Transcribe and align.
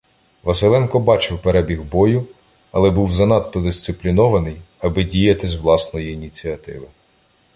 Василенко 0.43 0.99
бачив 0.99 1.41
перебіг 1.41 1.81
бою, 1.81 2.27
але 2.71 2.89
був 2.89 3.11
занадто 3.11 3.61
дисциплінований, 3.61 4.61
аби 4.79 5.03
діяти 5.03 5.47
з 5.47 5.55
власної 5.55 6.11
ініціативи. 6.13 6.87